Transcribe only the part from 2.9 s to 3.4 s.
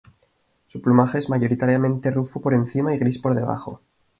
y gris por